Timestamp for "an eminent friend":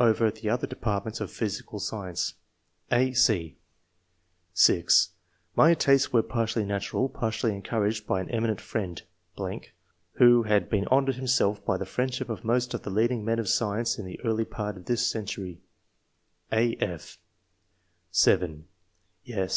8.20-9.00